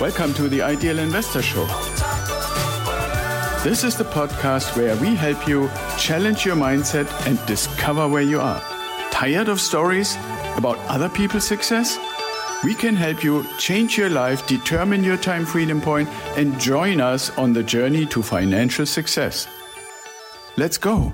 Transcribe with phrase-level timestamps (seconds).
[0.00, 1.66] Welcome to the Ideal Investor Show.
[3.64, 8.38] This is the podcast where we help you challenge your mindset and discover where you
[8.38, 8.60] are.
[9.10, 10.16] Tired of stories
[10.56, 11.98] about other people's success?
[12.62, 17.36] We can help you change your life, determine your time freedom point, and join us
[17.36, 19.48] on the journey to financial success.
[20.56, 21.12] Let's go.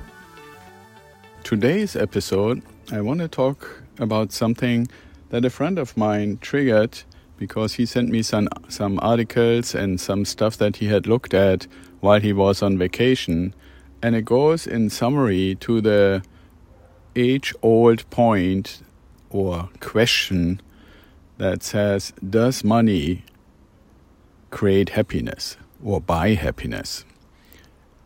[1.43, 2.61] Today's episode,
[2.93, 4.89] I want to talk about something
[5.31, 7.03] that a friend of mine triggered
[7.45, 11.67] because he sent me some some articles and some stuff that he had looked at
[12.01, 13.55] while he was on vacation.
[14.03, 16.23] And it goes in summary to the
[17.15, 18.83] age old point
[19.29, 20.61] or question
[21.37, 23.25] that says does money
[24.51, 27.05] create happiness or buy happiness?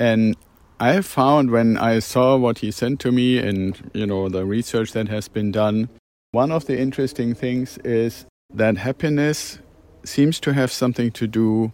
[0.01, 0.37] And
[0.81, 4.91] I found when I saw what he sent to me and you know the research
[4.93, 5.89] that has been done
[6.33, 9.59] one of the interesting things is that happiness
[10.05, 11.71] seems to have something to do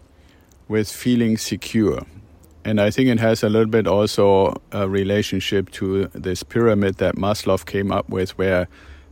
[0.66, 2.04] with feeling secure.
[2.64, 7.14] And I think it has a little bit also a relationship to this pyramid that
[7.14, 8.66] Maslow came up with, where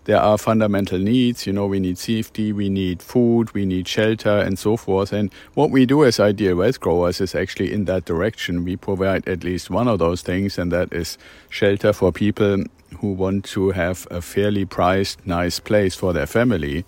[0.05, 1.47] there are fundamental needs.
[1.47, 5.13] You know, we need safety, we need food, we need shelter, and so forth.
[5.13, 8.65] And what we do as ideal wealth growers is actually in that direction.
[8.65, 11.17] We provide at least one of those things, and that is
[11.49, 12.65] shelter for people
[12.99, 16.85] who want to have a fairly priced, nice place for their family.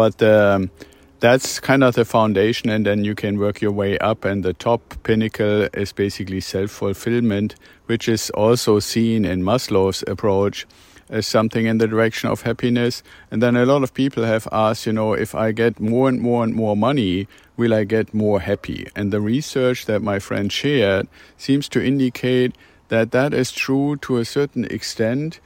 [0.00, 0.70] But um,
[1.18, 4.24] that's kind of the foundation, and then you can work your way up.
[4.24, 10.66] And the top pinnacle is basically self fulfillment, which is also seen in Maslow's approach
[11.10, 13.02] as something in the direction of happiness.
[13.30, 16.18] And then a lot of people have asked, you know, if I get more and
[16.18, 17.28] more and more money,
[17.58, 18.88] will I get more happy?
[18.96, 22.56] And the research that my friend shared seems to indicate
[22.88, 25.40] that that is true to a certain extent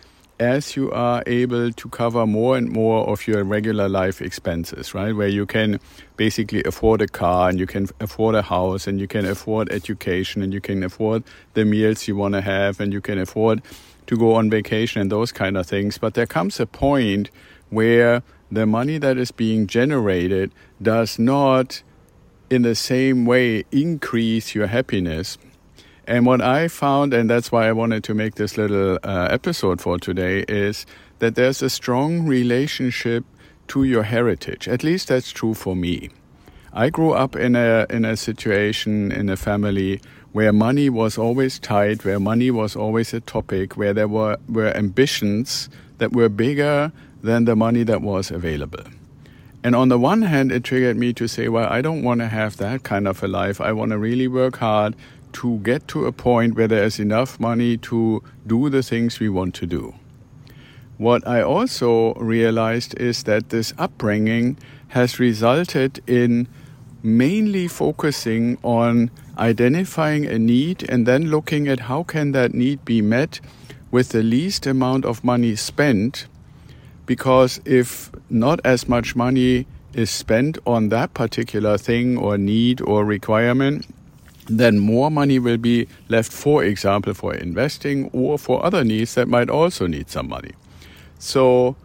[0.44, 5.16] as you are able to cover more and more of your regular life expenses, right?
[5.16, 5.80] Where you can
[6.16, 10.42] basically afford a car and you can afford a house and you can afford education
[10.42, 13.62] and you can afford the meals you want to have and you can afford
[14.06, 15.96] to go on vacation and those kind of things.
[15.96, 17.30] But there comes a point
[17.70, 18.22] where
[18.52, 21.82] the money that is being generated does not
[22.50, 25.38] in the same way increase your happiness
[26.06, 29.80] and what I found, and that's why I wanted to make this little uh, episode
[29.80, 30.86] for today, is
[31.18, 33.24] that there's a strong relationship
[33.68, 34.68] to your heritage.
[34.68, 36.10] At least that's true for me.
[36.72, 40.00] I grew up in a in a situation in a family
[40.32, 44.76] where money was always tight, where money was always a topic, where there were, were
[44.76, 46.90] ambitions that were bigger
[47.22, 48.82] than the money that was available.
[49.62, 52.26] And on the one hand, it triggered me to say, well, I don't want to
[52.26, 53.60] have that kind of a life.
[53.60, 54.96] I want to really work hard
[55.34, 59.28] to get to a point where there is enough money to do the things we
[59.28, 59.94] want to do.
[60.96, 64.56] What I also realized is that this upbringing
[64.88, 66.46] has resulted in
[67.02, 73.02] mainly focusing on identifying a need and then looking at how can that need be
[73.02, 73.40] met
[73.90, 76.26] with the least amount of money spent
[77.06, 83.04] because if not as much money is spent on that particular thing or need or
[83.04, 83.86] requirement
[84.46, 89.28] then more money will be left, for example, for investing or for other needs that
[89.28, 90.52] might also need some money.
[91.18, 91.76] So,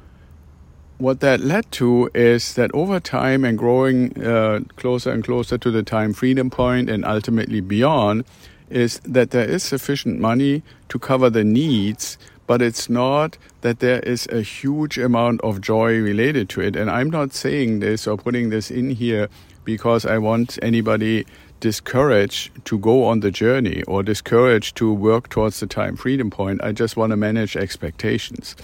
[0.97, 5.71] what that led to is that over time and growing uh, closer and closer to
[5.71, 8.25] the time freedom point and ultimately beyond,
[8.69, 13.99] is that there is sufficient money to cover the needs, but it's not that there
[14.01, 16.75] is a huge amount of joy related to it.
[16.75, 19.29] And I'm not saying this or putting this in here
[19.63, 21.25] because I want anybody
[21.59, 26.63] discouraged to go on the journey or discouraged to work towards the time freedom point.
[26.63, 28.55] I just want to manage expectations.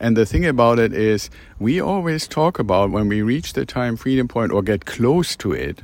[0.00, 3.96] And the thing about it is, we always talk about when we reach the time
[3.96, 5.82] freedom point or get close to it,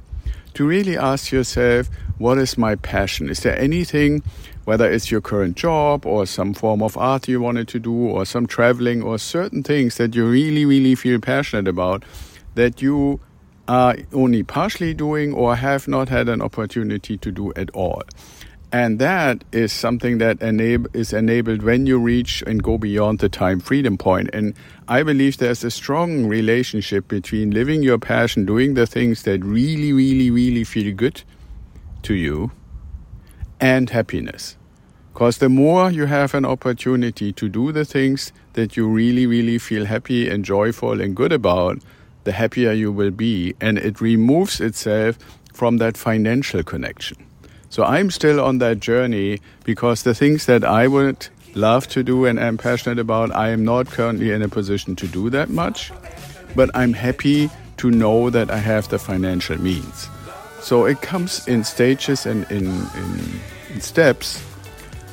[0.54, 1.88] to really ask yourself,
[2.19, 3.28] what is my passion?
[3.28, 4.22] Is there anything,
[4.65, 8.25] whether it's your current job or some form of art you wanted to do or
[8.25, 12.04] some traveling or certain things that you really, really feel passionate about,
[12.54, 13.21] that you
[13.68, 18.03] are only partially doing or have not had an opportunity to do at all.
[18.72, 23.28] And that is something that enable, is enabled when you reach and go beyond the
[23.28, 24.28] time freedom point.
[24.33, 24.54] And
[24.89, 29.92] I believe there's a strong relationship between living your passion, doing the things that really,
[29.92, 31.22] really, really feel good
[32.03, 32.51] to you,
[33.60, 34.57] and happiness.
[35.13, 39.59] Because the more you have an opportunity to do the things that you really, really
[39.59, 41.78] feel happy and joyful and good about,
[42.27, 43.55] the happier you will be.
[43.61, 45.17] And it removes itself
[45.55, 47.17] from that financial connection.
[47.71, 52.27] So I'm still on that journey because the things that I would love to do
[52.27, 55.93] and am passionate about, I am not currently in a position to do that much.
[56.55, 60.09] But I'm happy to know that I have the financial means.
[60.61, 63.41] So it comes in stages and in, in,
[63.73, 64.45] in steps.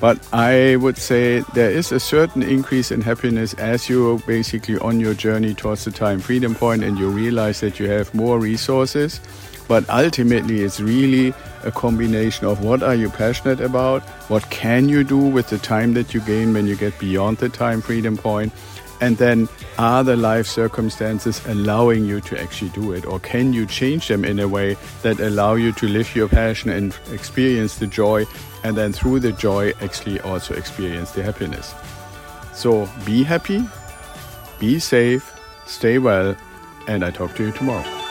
[0.03, 4.99] But I would say there is a certain increase in happiness as you're basically on
[4.99, 9.21] your journey towards the time freedom point and you realize that you have more resources.
[9.69, 11.33] But ultimately, it's really
[11.63, 15.93] a combination of what are you passionate about, what can you do with the time
[15.93, 18.51] that you gain when you get beyond the time freedom point,
[19.01, 23.05] and then are the life circumstances allowing you to actually do it?
[23.05, 26.69] Or can you change them in a way that allow you to live your passion
[26.69, 28.25] and experience the joy
[28.63, 31.73] and then through the joy actually also experience the happiness?
[32.53, 33.65] So be happy
[34.63, 35.33] be safe
[35.65, 36.35] stay well
[36.87, 38.02] and i talk to you tomorrow